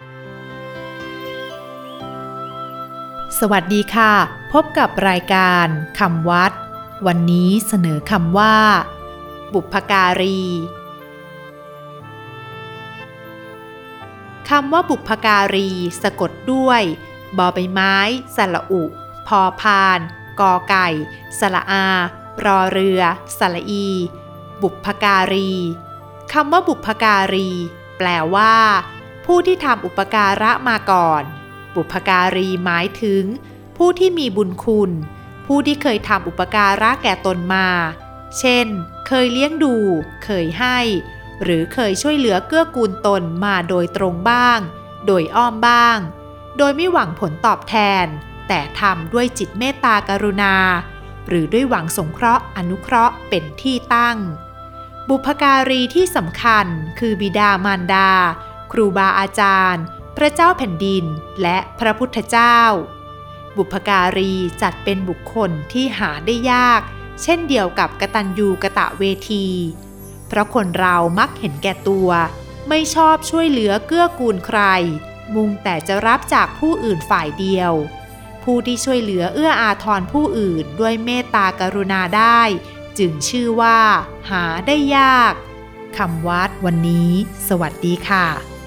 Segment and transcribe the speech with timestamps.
[3.50, 4.12] วัสดีค่ะ
[4.52, 5.66] พบกับรายการ
[5.98, 6.52] คำวัด
[7.06, 8.56] วันนี้เสนอคำว่า
[9.54, 10.40] บุพการี
[14.50, 15.70] คำว่าบุพการี
[16.02, 16.82] สะกดด้วย
[17.38, 17.94] บอใบไม้
[18.36, 18.82] สระอุ
[19.26, 19.98] พอพาน
[20.40, 20.88] กอไก่
[21.38, 21.86] สระอา
[22.44, 23.02] รอเรือ
[23.38, 23.88] สระอี
[24.62, 25.52] บุพการี
[26.32, 27.50] คำว่าบุพการี
[27.98, 28.54] แปลว่า
[29.32, 31.22] ผู้ที่ทำอุปการะมาก่อน
[31.74, 33.24] บุพการีหมายถึง
[33.76, 34.90] ผู้ที่มีบุญคุณ
[35.46, 37.68] ผู้ที่เคยทำอุปการะแก่ตนมา
[38.38, 38.66] เช่น
[39.06, 39.74] เคยเลี้ยงดู
[40.24, 40.78] เคยให้
[41.42, 44.58] หรือเคยช่วยเหลือเกื้อกูลตนมาโดยตรงบ้าง
[45.06, 45.98] โดยอ้อมบ้าง
[46.58, 47.74] โดยไม่หวังผลตอบแท
[48.04, 48.06] น
[48.48, 50.54] แต่ทำด้วยจิตเมตตากรุณา
[51.28, 54.18] หรือด้วยหวังสงเคราะห์อนุเคราะห์เป็นที่ตั้ง
[55.08, 56.66] บุพการีที่สำคัญ
[56.98, 58.10] คือบิดามารดา
[58.72, 59.84] ครูบาอาจารย์
[60.16, 61.04] พระเจ้าแผ่นดิน
[61.42, 62.58] และพระพุทธเจ้า
[63.56, 66.80] บุพการีจัดเป็นบุคคลที่หาได้ยาก
[67.22, 69.46] เช่นเดียวกับกตัญญูกะตะเวที
[70.28, 72.10] เพราะคนเรามักเห็นแก่ตัว
[72.68, 74.60] ไม่ชอบช่วยเหลือเกื้อกูลใคร
[75.34, 77.72] มุ่งแต่จะรับจากผู้อื่นฝ่ายเดียว
[78.42, 82.40] ผู้ที่ช่วยเหลือเอื้ออาทรผู้อื่นด้วยเมตตากรุณาได้
[82.98, 83.78] จึงชื่อว่า
[84.30, 85.34] หาได้ยาก
[85.96, 87.10] คำวัดวันนี้
[87.48, 88.57] สวัสดีค่ะ